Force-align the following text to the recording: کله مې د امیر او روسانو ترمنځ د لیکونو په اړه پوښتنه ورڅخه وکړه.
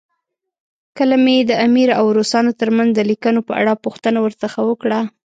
کله 0.97 1.15
مې 1.23 1.37
د 1.49 1.51
امیر 1.65 1.89
او 1.99 2.05
روسانو 2.17 2.51
ترمنځ 2.59 2.89
د 2.95 2.99
لیکونو 3.09 3.39
په 3.47 3.53
اړه 3.61 3.81
پوښتنه 3.85 4.17
ورڅخه 4.21 4.59
وکړه. 4.69 4.99